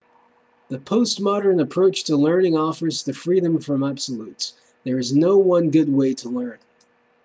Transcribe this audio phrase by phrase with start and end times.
[0.69, 5.93] the postmodern approach to learning offers the freedom from absolutes there is no one good
[5.93, 6.57] way to learn